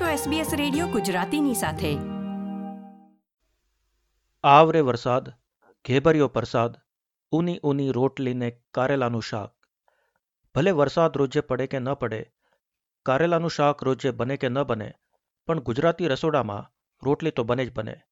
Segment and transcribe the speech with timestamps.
[0.00, 1.98] છો SBS radio ગુજરાતીની સાથે.
[4.44, 5.30] આવરે વરસાદ,
[5.88, 6.76] ઘેબરિયો પ્રસાદ
[7.32, 9.66] ઊની ઊની રોટલીને કારેલાનું શાક.
[10.54, 12.32] ભલે વરસાદ રોજે પડે કે ન પડે,
[13.02, 14.92] કારેલાનું શાક રોજે બને કે ન બને,
[15.46, 16.72] પણ ગુજરાતી રસોડામાં
[17.02, 18.02] રોટલી તો બને જ બને.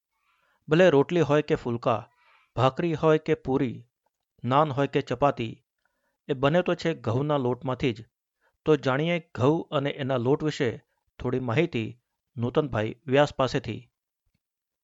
[0.68, 2.10] ભલે રોટલી હોય કે ફુલકા,
[2.56, 3.88] ભાખરી હોય કે પૂરી,
[4.44, 5.64] નાન હોય કે ચપાતી,
[6.28, 8.04] એ બને તો છે ઘઉંના લોટમાંથી જ.
[8.64, 11.88] તો જાણીએ ઘઉં અને એના લોટ વિશે થોડી માહિતી
[12.36, 13.90] નૂતનભાઈ વ્યાસ પાસેથી.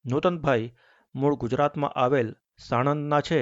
[0.05, 0.74] નૂતનભાઈ
[1.14, 3.41] મૂળ ગુજરાતમાં આવેલ સાણંદના છે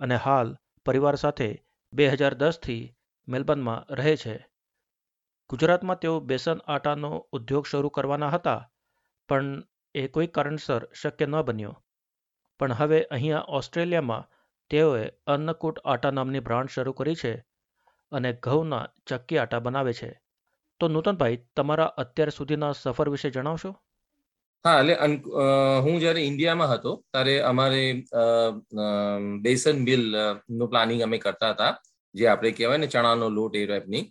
[0.00, 0.56] અને હાલ
[0.86, 1.50] પરિવાર સાથે
[1.92, 2.94] બે હજાર દસથી
[3.28, 4.46] મેલબર્નમાં રહે છે.
[5.50, 8.68] ગુજરાતમાં તેઓ બેસન આટાનો ઉદ્યોગ શરૂ કરવાના હતા,
[9.28, 9.62] પણ
[9.94, 11.74] એ કોઈ કારણસર શક્ય ન બન્યો.
[12.58, 14.28] પણ હવે અહીંયા ઓસ્ટ્રેલિયામાં
[14.70, 17.32] તેઓએ અન્નકૂટ આટા નામની બ્રાન્ડ શરૂ કરી છે
[18.12, 20.21] અને ઘઉંના ચક્કી આટા બનાવે છે.
[20.82, 23.70] તો નૂતનભાઈ, તમારા અત્યાર સુધીના સફર વિશે જણાવશો?
[24.64, 24.94] હા, એટલે
[25.84, 27.82] હું જ્યારે ઇન્ડિયામાં હતો, ત્યારે અમારે
[29.44, 31.72] બેસન બિલનું પ્લાનિંગ અમે કરતા હતા,
[32.14, 34.04] જે આપણે કહેવાય ને ચણાનો લોટ એ ટાઈપની.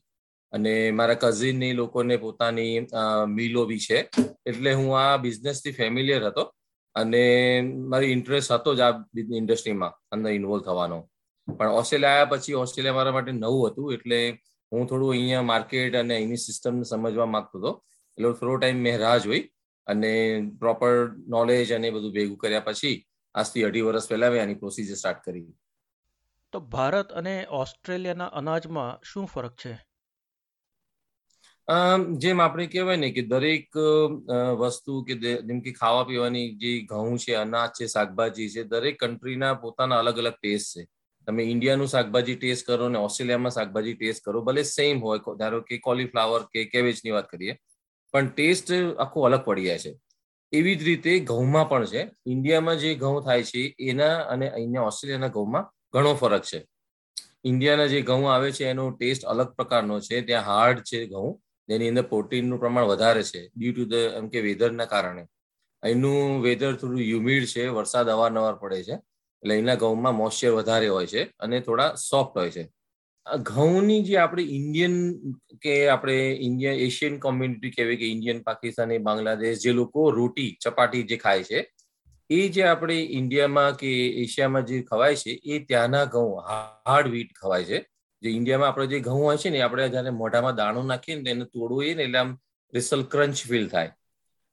[0.53, 2.73] અને મારા કઝિન લોકોને પોતાની
[3.29, 3.99] મિલો બી છે.
[4.45, 6.43] એટલે હું આ બિઝનેસથી ફેમિલિયર હતો.
[6.95, 7.23] અને
[7.91, 8.93] મારી ઇન્ટરેસ્ટ હતો જ આ
[9.39, 10.97] ઇન્ડસ્ટ્રીમાં અંદર ઇન્વોલ્વ થવાનો.
[11.47, 14.19] પણ ઓસ્ટ્રેલિયા આવ્યા પછી ઓસ્ટ્રેલિયા મારા માટે નવું હતું, એટલે
[14.71, 17.71] હું થોડું અહીંયા માર્કેટ અને અહીંની સિસ્ટમ સમજવા માંગતો હતો.
[18.17, 19.43] એટલે થોડો ટાઈમ મેં રાહ જોઈ
[19.87, 20.11] અને
[20.61, 20.93] પ્રોપર
[21.35, 22.95] નોલેજ અને બધું ભેગું કર્યા પછી
[23.35, 25.45] આજથી અઢી વર્ષ પહેલા મેં આની પ્રોસિજર સ્ટાર્ટ કરી.
[26.53, 29.73] તો ભારત અને ઓસ્ટ્રેલિયાના અનાજમાં શું ફરક છે?
[32.21, 33.77] જેમ આપણે કહેવાય ને કે દરેક
[34.61, 39.53] વસ્તુ કે જેમ કે ખાવા પીવાની જે ઘઉં છે અનાજ છે શાકભાજી છે દરેક કન્ટ્રીના
[39.61, 40.83] પોતાના અલગ અલગ ટેસ્ટ છે.
[41.31, 45.77] તમે ઇન્ડિયાનું શાકભાજી ટેસ્ટ કરો ને ઓસ્ટ્રેલિયામાં શાકભાજી ટેસ્ટ કરો, ભલે સેમ હોય ધારો કે
[45.77, 47.57] કોલીફ્લાવર કે કેબેજની વાત કરીએ,
[48.13, 49.99] પણ ટેસ્ટ આખો અલગ પડી જાય છે.
[50.51, 52.09] એવી જ રીતે ઘઉંમાં પણ છે.
[52.25, 56.67] ઇન્ડિયામાં જે ઘઉં થાય છે, એના અને અહીંયા ઓસ્ટ્રેલિયાના ઘઉંમાં ઘણો ફરક છે.
[57.43, 60.21] ઇન્ડિયાના જે ઘઉં આવે છે, એનો ટેસ્ટ અલગ પ્રકારનો છે.
[60.21, 61.39] ત્યાં હાર્ડ છે ઘઉં,
[61.69, 65.23] જેની અંદર પ્રોટીનનું પ્રમાણ વધારે છે ડ્યુ ટુ ધ એમ કે વેધરના કારણે.
[65.83, 69.10] અહીંનું વેધર થોડું હ્યુમિડ છે, વરસાદ અવારનવાર પડે છે.
[69.43, 72.71] એટલે એના ઘઉંમાં મોઇશ્ચર વધારે હોય છે અને થોડા સોફ્ટ હોય છે.
[73.37, 75.21] ઘઉંની જે આપણે ઇન્ડિયન
[75.61, 81.17] કે આપણે ઇન્ડિયન એશિયન કોમ્યુનિટી કહેવાય કે ઇન્ડિયન પાકિસ્તાની બાંગ્લાદેશ જે લોકો રોટી, ચપાટી જે
[81.17, 81.71] ખાય છે,
[82.29, 87.63] એ જે આપણે ઇન્ડિયામાં કે એશિયામાં જે ખવાય છે, એ ત્યાંના ઘઉં હાર્ડ વીટ ખવાય
[87.63, 87.79] છે.
[88.21, 91.45] જે ઇન્ડિયામાં આપણે જે ઘઉં હોય છે ને આપણે જયારે મોઢામાં દાણો નાખીએ ને, એને
[91.45, 92.37] તોડવું ને, એટલે આમ
[92.73, 93.91] રિસલ ક્રંચ ફીલ થાય.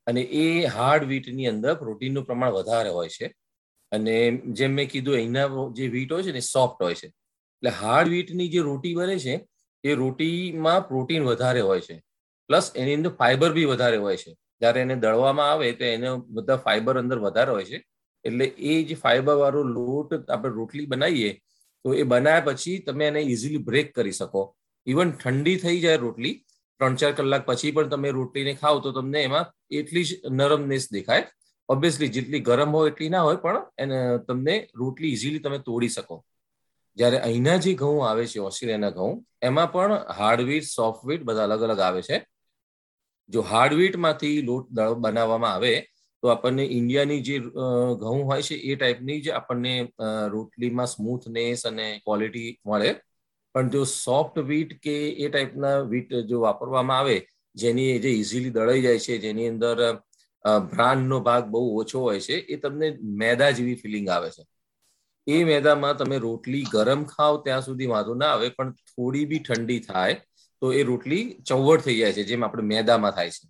[0.06, 3.34] અને એ હાર્ડ વીટની અંદર પ્રોટીનનું પ્રમાણ વધારે હોય છે.
[3.92, 4.14] અને
[4.58, 7.08] જેમ મેં કીધું, અહીંના જે વીટ હોય છે ને સોફ્ટ હોય છે.
[7.08, 9.34] એટલે હાર્ડ વીટની જે રોટી બને છે,
[9.84, 11.96] એ રોટીમાં પ્રોટીન વધારે હોય છે.
[12.50, 14.32] પ્લસ એની અંદર ફાઈબર બી વધારે હોય છે.
[14.60, 17.78] જ્યારે એને દળવામાં આવે, તો એને બધા ફાઈબર અંદર વધારે હોય છે.
[18.24, 21.32] એટલે એ જે ફાઈબર વાળો લોટ આપણે રોટલી બનાવીએ,
[21.84, 24.42] તો એ બનાવ્યા પછી તમે એને ઇઝીલી બ્રેક કરી શકો.
[24.86, 26.34] ઇવન ઠંડી થઈ જાય રોટલી,
[26.80, 31.24] ત્રણ ચાર કલાક પછી પણ તમે રોટલીને ખાવ તો તમને એમાં એટલી જ નરમનેસ દેખાય.
[31.68, 33.98] ઓબ્વિયસલી જેટલી ગરમ હોય એટલી ના હોય, પણ એને
[34.28, 36.16] તમને રોટલી ઇઝીલી તમે તોડી શકો.
[36.96, 39.14] જ્યારે અહીંના જે ઘઉં આવે છે, ઓસ્ટ્રેલિયાના ઘઉં,
[39.48, 42.18] એમાં પણ હાર્ડવીટ સોફ્ટવીટ બધા અલગ અલગ આવે છે.
[43.30, 44.66] જો હાર્ડવીટમાંથી લોટ
[45.04, 45.74] બનાવવામાં આવે,
[46.22, 47.36] તો આપણને ઇન્ડિયાની જે
[48.02, 49.74] ઘઉં હોય છે, એ ટાઈપની જ આપણને
[50.34, 52.90] રોટલીમાં સ્મૂથનેસ અને ક્વોલિટી મળે.
[53.54, 57.16] પણ જો સોફ્ટ વીટ કે એ ટાઈપના વીટ જો વાપરવામાં આવે,
[57.54, 59.78] જેની જે ઇઝીલી દળાઈ જાય છે, જેની અંદર
[60.44, 64.44] બ્રાન્ડનો ભાગ બહુ ઓછો હોય છે, એ તમને મેદા જેવી ફિલિંગ આવે છે.
[65.26, 69.80] એ મેદામાં તમે રોટલી ગરમ ખાવ ત્યાં સુધી વાંધો ના આવે, પણ થોડી બી ઠંડી
[69.80, 70.14] થાય
[70.62, 73.44] તો એ રોટલી ચવડ થઈ જાય છે, જેમ આપણે મેદામાં થાય છે.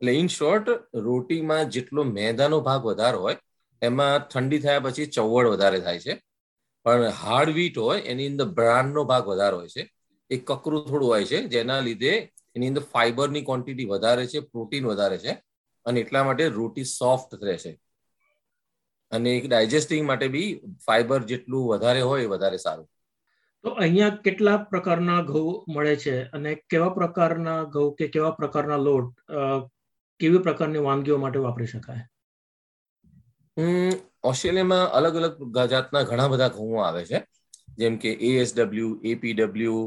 [0.00, 3.36] એટલે ઇન શોર્ટ રોટીમાં જેટલો મેદાનો ભાગ વધારે હોય,
[3.82, 6.14] એમાં ઠંડી થયા પછી ચવડ વધારે થાય છે.
[6.86, 9.82] પણ હાર્ડ વીટ હોય, એની અંદર બ્રાન્ડનો ભાગ વધારે હોય છે.
[10.30, 12.12] એ કકરું થોડું હોય છે, જેના લીધે
[12.56, 15.32] એની અંદર ફાઈબરની ક્વોન્ટિટી વધારે છે પ્રોટીન વધારે છે.
[15.90, 17.72] અને એટલા માટે રોટી સોફ્ટ રહેશે.
[19.12, 20.48] અને ડાયજેસ્ટિંગ માટે બી
[20.86, 22.88] ફાઈબર જેટલું વધારે હોય વધારે સારું.
[23.64, 29.10] તો અહીંયા કેટલા પ્રકારના ઘઉં મળે છે અને કેવા પ્રકારના ઘઉં કે કેવા પ્રકારના લોટ
[30.20, 32.02] કેવી પ્રકારની વાનગીઓ માટે વાપરી શકાય?
[34.24, 37.20] ઓસ્ટ્રેલિયામાં અલગ અલગ જાતના ઘણા બધા ઘઉં આવે છે.
[37.78, 39.78] જેમ કે ASW APW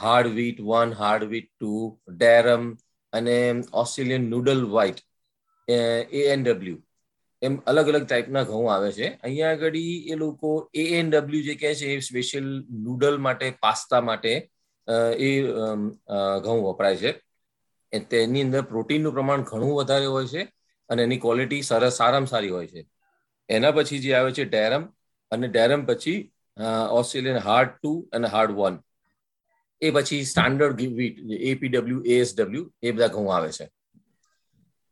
[0.00, 1.72] hard wheat one hard wheat two
[2.16, 2.64] durum
[3.12, 3.36] અને
[3.74, 5.00] ઓસ્ટ્રેલિયન નૂડલ વ્હાઇટ
[6.20, 6.78] એએનડબલ્યુ
[7.42, 9.08] એમ અલગ અલગ ટાઈપના ઘઉં આવે છે.
[9.24, 12.46] અહીંયા આગળ એ લોકો એએનડબલ્યુ જે કહે છે, એ સ્પેશિયલ
[12.84, 14.32] નૂડલ માટે પાસ્તા માટે
[15.20, 15.30] એ
[16.44, 17.12] ઘઉં વપરાય છે.
[18.10, 20.42] તેની અંદર પ્રોટીનનું પ્રમાણ ઘણું વધારે હોય છે
[20.90, 22.82] અને એની ક્વોલિટી સરસ, સારામાં સારી હોય છે.
[23.48, 24.84] એના પછી જે આવે છે ડેરમ
[25.32, 26.20] અને ડેરમ પછી
[26.90, 28.76] ઓસ્ટ્રેલિયન હાર્ડ ટુ અને હાર્ડ વન
[29.82, 31.18] એ પછી સ્ટાન્ડર્ડ વીટ
[31.50, 33.66] એપીડબલ્યુ એએસડબલ્યુ એ બધા ઘઉં આવે છે.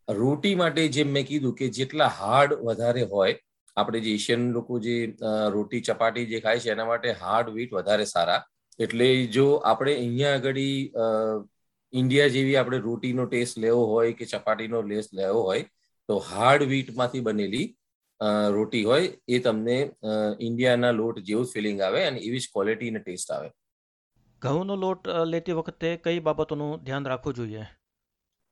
[0.08, 3.34] રોટી માટે જેમ મેં કીધું કે જેટલા હાર્ડ વધારે હોય,
[3.76, 4.96] આપણે જે એશિયન લોકો જે
[5.56, 8.42] રોટી, ચપાટી જે ખાય છે, એના માટે હાર્ડ વીટ વધારે સારા.
[8.78, 10.60] એટલે જો આપણે અહીંયા આગળ
[11.92, 15.64] ઇન્ડિયા જેવી આપણે રોટીનો ટેસ્ટ લેવો હોય કે ચપાટીનો ટેસ્ટ લેવો હોય,
[16.08, 17.66] તો હાર્ડ વીટમાંથી બનેલી
[18.56, 19.78] રોટી હોય, એ તમને
[20.48, 23.48] ઇન્ડિયાના લોટ જેવું ફિલિંગ આવે અને એવી જ ક્વોલિટી ટેસ્ટ આવે.
[24.42, 27.64] ઘઉંનો લોટ લેતી વખતે કઈ બાબતોનું ધ્યાન રાખવું જોઈએ?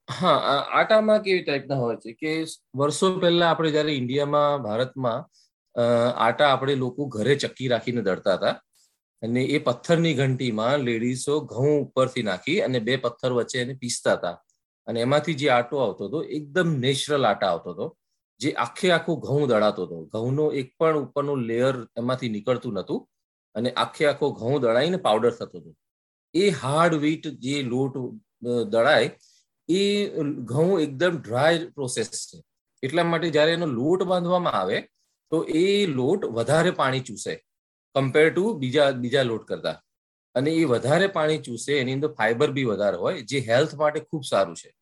[0.08, 0.34] હા
[0.78, 2.32] આટામાં કેવી ટાઈપના હોય છે કે
[2.80, 5.20] વર્ષો પહેલા આપણે જયારે ઇન્ડિયામાં, ભારતમાં
[6.26, 8.54] આટા આપણે લોકો ઘરે ચક્કી રાખીને દળતા હતા
[9.22, 14.34] અને એ પથ્થરની ઘંટીમાં લેડીઝો ઘઉં ઉપરથી નાખી અને બે પથ્થર વચ્ચે એને પીસતા હતા.
[14.86, 17.86] અને એમાંથી જે આટો આવતો હતો, એકદમ નેચરલ આટા આવતો હતો,
[18.40, 19.96] જે આખે આખું ઘઉં દળાતો હતો.
[20.14, 23.00] ઘઉંનો એક પણ ઉપરનું લેયર એમાંથી નીકળતું નહોતું
[23.54, 25.70] અને આખે આખો ઘઉં દળાઈને પાવડર થતો હતો.
[26.34, 27.96] એ હાર્ડ વીટ જે લોટ
[28.72, 29.10] દળાય
[29.68, 30.08] એ
[30.44, 32.42] ઘઉં એકદમ ડ્રાય પ્રોસેસ છે.
[32.82, 34.80] એટલા માટે જ્યારે એનો લોટ બાંધવામાં આવે,
[35.30, 37.34] તો એ લોટ વધારે પાણી ચૂસે
[37.94, 39.82] કમ્પેર ટુ બીજા બીજા લોટ કરતા.
[40.34, 44.24] અને એ વધારે પાણી ચૂસે, એની અંદર ફાઈબર બી વધારે હોય, જે હેલ્થ માટે ખૂબ
[44.24, 44.74] સારું છે.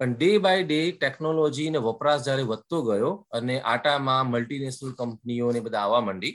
[0.00, 5.78] પણ ડે બાય ડે ટેકનોલોજી ને વપરાશ જ્યારે વધતો ગયો અને આટામાં મલ્ટીનેશનલ કંપનીઓને બધા
[5.78, 6.34] આવવા માંડી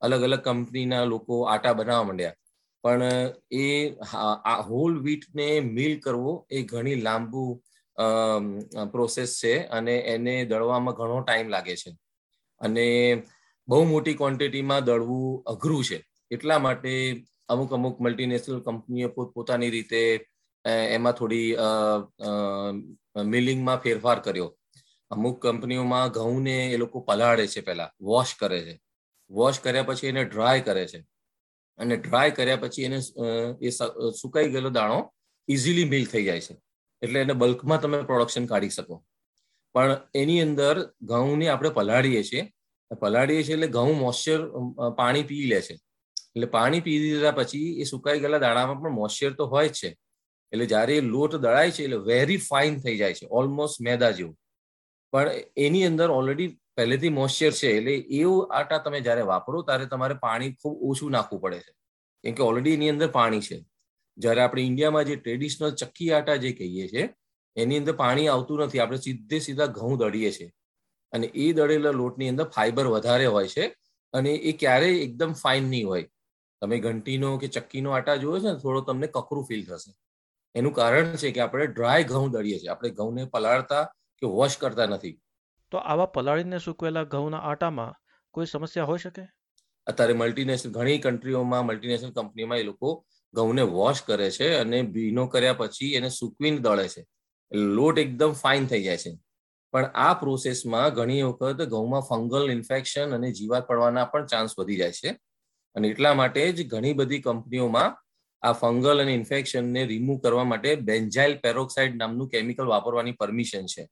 [0.00, 2.34] અલગ અલગ કંપનીના લોકો આટા બનાવવા માંડ્યા
[2.84, 3.66] પણ એ
[4.14, 7.42] આ હોલ વીટને મિલ કરવો એ ઘણી લાંબુ
[8.92, 11.90] પ્રોસેસ છે અને એને દળવામાં ઘણો ટાઈમ લાગે છે.
[12.60, 12.86] અને
[13.68, 15.98] બહુ મોટી ક્વોન્ટિટીમાં દળવું અઘરું છે.
[16.30, 16.92] એટલા માટે
[17.48, 20.00] અમુક અમુક મલ્ટીનેશનલ કંપનીઓ પોતપોતાની રીતે
[20.64, 21.48] એમાં થોડી
[23.26, 24.48] મિલિંગમાં ફેરફાર કર્યો.
[25.10, 28.74] અમુક કંપનીઓમાં ઘઉંને એ લોકો પલાળે છે પહેલા વોશ કરે છે.
[29.30, 31.00] વોશ કર્યા પછી એને ડ્રાય કરે છે.
[31.78, 32.98] અને ડ્રાય કર્યા પછી એને
[33.68, 33.70] એ
[34.20, 34.98] સુકાઈ ગયેલો દાણો
[35.48, 36.54] ઇઝીલી મિલ થઈ જાય છે.
[37.02, 38.96] એટલે એને બલ્કમાં તમે પ્રોડક્શન કાઢી શકો.
[39.74, 39.92] પણ
[40.22, 40.74] એની અંદર
[41.10, 42.42] ઘઉંને આપણે પલાળીએ છીએ.
[43.02, 44.40] પલાળીએ છીએ એટલે ઘઉં મોઇશ્ચર
[45.00, 45.74] પાણી પી લે છે.
[46.34, 49.90] એટલે પાણી પી દીધા પછી એ સુકાઈ ગયેલા દાણામાં પણ મોઇશ્ચર તો હોય જ છે.
[50.52, 53.26] એટલે જ્યારે એ લોટ દળાય છે એટલે વેરી ફાઇન થઈ જાય છે.
[53.38, 54.36] ઓલમોસ્ટ મેદા જેવું.
[55.12, 55.28] પણ
[55.66, 60.52] એની અંદર ઓલરેડી પહેલેથી મોઇશ્ચર છે, એટલે એવું આટા તમે જ્યારે વાપરો, ત્યારે તમારે પાણી
[60.52, 61.72] ખૂબ ઓછું નાખવું પડે છે.
[62.24, 63.58] કેમ કે ઓલરેડી એની અંદર પાણી છે.
[64.16, 67.08] જ્યારે આપણે ઇન્ડિયામાં જે ટ્રેડિશનલ ચક્કી આટા જે કહીએ છીએ,
[67.56, 68.78] એની અંદર પાણી આવતું નથી.
[68.78, 70.50] આપણે સીધે સીધા ઘઉં દળીએ છીએ.
[71.12, 73.68] અને એ દળેલા લોટની અંદર ફાઈબર વધારે હોય છે
[74.14, 76.08] અને એ ક્યારેય એકદમ ફાઇન નહીં હોય.
[76.62, 79.94] તમે ઘંટીનો કે ચક્કીનો આટા જોયો છે ને, થોડો તમને કકરું ફીલ થશે.
[80.54, 82.68] એનું કારણ છે કે આપણે ડ્રાય ઘઉં દળીએ છીએ.
[82.68, 83.82] આપણે ઘઉંને પલાળતા
[84.18, 85.14] કે વોશ કરતા નથી.
[85.70, 87.94] તો આવા પલાળીને સૂકવેલા ઘઉંના આટામાં
[88.30, 89.22] કોઈ સમસ્યા હોઈ શકે?
[89.86, 95.52] અત્યારે મલ્ટીનેશનલ ઘણી કન્ટ્રીઓમાં મલ્ટીનેશનલ કંપનીમાં એ લોકો ઘઉંને વોશ કરે છે અને ભીનો કર્યા
[95.52, 97.06] પછી એને સૂકવીને દળે છે.
[97.52, 99.18] લોટ એકદમ ફાઇન થઈ જાય છે.
[99.72, 104.92] પણ આ પ્રોસેસમાં ઘણી વખત ઘઉંમાં ફંગલ ઇન્ફેક્શન અને જીવાત પડવાના પણ ચાન્સ વધી જાય
[104.92, 105.18] છે.
[105.74, 107.96] અને એટલા માટે જ ઘણી બધી કંપનીઓમાં
[108.42, 113.88] આ ફંગલ અને ઇન્ફેક્શનને રિમૂવ કરવા માટે બેન્જાઇલ પેરોક્સાઇડ નામનું કેમિકલ વાપરવાની પરમિશન છે.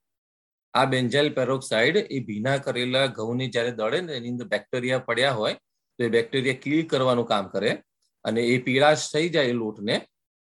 [0.78, 5.54] આ બેન્જાઇલ પેરોક્સાઇડ એ ભીના કરેલા ઘઉંની જ્યારે દળે ને એની અંદર બેક્ટેરિયા પડ્યા હોય,
[5.96, 7.70] તો એ બેક્ટેરિયા ક્લીન કરવાનું કામ કરે
[8.24, 9.96] અને એ પીળાશ થઈ જાય એ લોટને,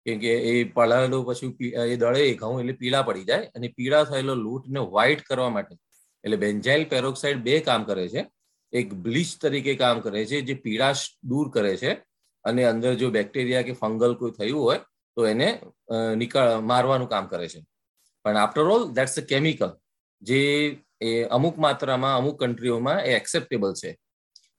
[0.06, 4.04] કેમ કે એ પલાળેલો પછી એ દળે એ ઘઉં એટલે પીળા પડી જાય અને પીળા
[4.10, 5.74] થયેલો લોટને વ્હાઇટ કરવા માટે,
[6.24, 8.22] એટલે બેન્જાઇલ પેરોક્સાઇડ બે કામ કરે છે.
[8.72, 11.92] એક બ્લીચ તરીકે કામ કરે છે જે પીળાશ દૂર કરે છે
[12.44, 14.80] અને અંદર જો બેક્ટેરિયા કે ફંગલ કોઈ થયું હોય
[15.16, 15.48] તો એને
[16.20, 17.60] નીકળ, મારવાનું કામ કરે છે.
[18.24, 19.70] પણ after all that's a chemical
[20.22, 20.40] જે
[21.00, 23.90] એ અમુક માત્રામાં, અમુક કન્ટ્રીઓમાં એ એક્સેપ્ટેબલ છે.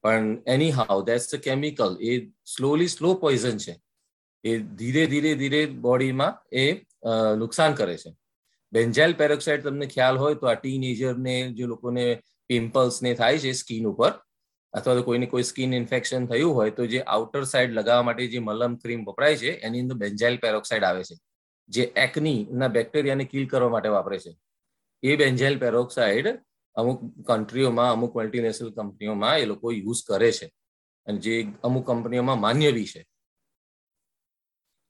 [0.04, 2.12] પણ એની હાઉ દેટ્સ અ કેમિકલ એ
[2.54, 3.74] સ્લોલી સ્લો પોઈઝન છે.
[4.44, 6.66] એ ધીરે ધીરે ધીરે બોડીમાં એ
[7.42, 8.12] નુકસાન કરે છે.
[8.74, 12.06] બેન્જાઇલ પેરોક્સાઇડ તમને ખ્યાલ હોય તો આ ટીનેજરને જે લોકોને
[12.50, 14.12] પિમ્પલ્સ ને થાય છે સ્કિન ઉપર,
[14.74, 18.40] અથવા તો કોઈને કોઈ સ્કિન ઇન્ફેક્શન થયું હોય તો જે આઉટર સાઇડ લગાવવા માટે જે
[18.40, 21.16] મલમ ક્રીમ વપરાય છે, એની અંદર બેન્જાઇલ પેરોક્સાઇડ આવે છે.
[21.70, 24.32] જે એકની ના બેક્ટેરિયાને કિલ કરવા માટે વાપરે છે.
[25.10, 26.28] એ બેન્જાઇલ પેરોક્સાઇડ
[26.76, 30.48] અમુક કન્ટ્રીઓમાં અમુક મલ્ટીનેશનલ કંપનીઓમાં એ લોકો યુઝ કરે છે.
[31.08, 33.02] અને જે અમુક કંપનીઓમાં માન્ય બી છે.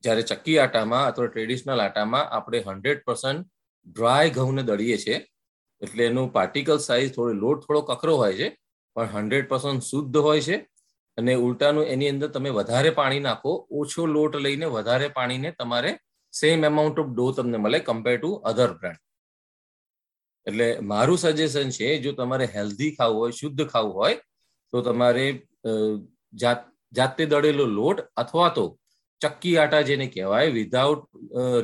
[0.03, 3.47] જ્યારે ચક્કી આટામાં અથવા ટ્રેડિશનલ આટામાં આપણે હંડ્રેડ પર્સન્ટ
[3.87, 5.17] ડ્રાય ઘઉંને દળીએ છીએ,
[5.81, 8.47] એટલે એનું પાર્ટિકલ સાઇઝ થોડો લોટ થોડો કકરો હોય છે,
[8.95, 10.57] પણ હંડ્રેડ પર્સન્ટ શુદ્ધ હોય છે.
[11.17, 15.91] અને ઉલટાનું એની અંદર તમે વધારે પાણી નાખો, ઓછો લોટ લઈને વધારે પાણીને તમારે
[16.33, 19.04] સેમ એમાઉન્ટ ઓફ ડો તમને મળે કમ્પેર ટુ અધર બ્રાન્ડ
[20.47, 24.15] એટલે મારું સજેશન છે જો તમારે હેલ્ધી ખાવું હોય શુદ્ધ ખાવું હોય
[24.73, 25.25] તો તમારે
[26.33, 28.65] જાત જાતે દળેલો લોટ અથવા તો
[29.21, 31.07] ચક્કી આટા જેને કહેવાય without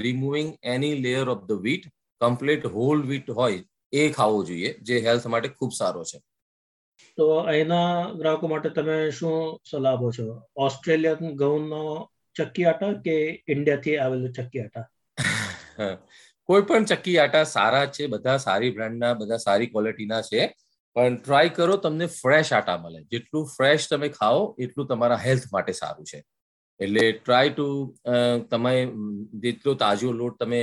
[0.01, 1.87] removing any layer of the wheat
[2.21, 6.19] complete whole wheat હોય એ ખાવો જોઈએ જે હેલ્થ માટે ખૂબ સારો છે.
[7.17, 10.27] તો અહીંના ગ્રાહકો માટે તમે શું સલાહ આપો છો?
[10.55, 11.83] ઓસ્ટ્રેલિયન ઘઉંનો
[12.35, 13.15] ચક્કી આટા કે
[13.47, 14.85] ઇન્ડિયાથી આવેલું ચક્કી આટા?
[16.51, 20.41] કોઈ પણ ચક્કી આટા સારા છે, બધા સારી બ્રાન્ડના, બધા સારી ક્વોલિટીના છે,
[20.95, 23.03] પણ ટ્રાય કરો તમને ફ્રેશ આટા મળે.
[23.11, 26.19] જેટલું ફ્રેશ તમે ખાઓ, એટલું તમારા હેલ્થ માટે સારું છે.
[26.79, 27.67] એટલે ટ્રાય ટુ
[28.51, 28.73] તમે,
[29.45, 30.61] જેટલો તાજો લોટ તમે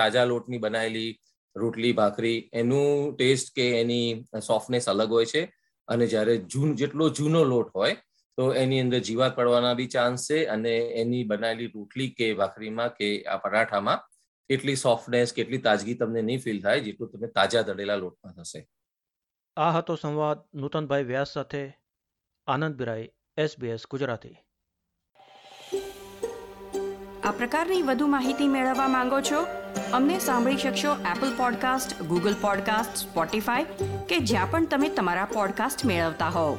[0.00, 1.10] તાજા લોટની બનાવેલી
[1.56, 5.42] રોટલી, ભાખરી, એનું ટેસ્ટ કે એની સોફ્ટનેસ અલગ હોય છે.
[5.88, 7.96] અને જ્યારે જૂન, જેટલો જૂનો લોટ હોય,
[8.38, 13.08] તો એની અંદર જીવાત પડવાના બી ચાન્સ છે અને એની બનાવેલી રોટલી કે ભાખરીમાં કે
[13.32, 14.04] આ પરાઠામાં
[14.50, 18.68] એટલી સોફ્ટનેસ કેટલી તાજગી તમને નહીં ફીલ થાય જેટલું તમે તાજા દળેલા લોટમાં થશે.
[19.56, 21.62] આ હતો સંવાદ નૂતનભાઈ વ્યાસ સાથે
[22.46, 24.36] આનંદ બિરાઈ એસબીએસ ગુજરાતી.
[27.24, 29.42] આ પ્રકારની વધુ માહિતી મેળવવા માંગો છો?
[29.92, 33.64] અમને સાંભળી શકશો Apple podcast Google podcast Spotify
[34.08, 36.58] કે જ્યાં પણ તમે તમારા પોડકાસ્ટ મેળવતા હોવ.